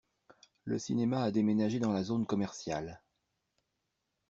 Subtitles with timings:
[0.63, 3.03] Le cinéma a déménagé dans la zone commerciale.